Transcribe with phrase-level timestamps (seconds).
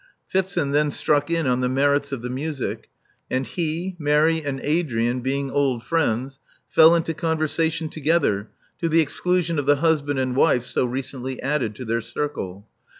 [0.25, 2.89] Phipson then struck in on the merits of the music;
[3.29, 9.59] and he, Mary, and Adrian, being old friends, fell into conversation together, to the exclusion
[9.59, 12.67] of the husband and wife so recently added to their circle.